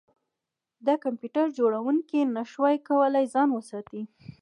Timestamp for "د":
0.85-0.87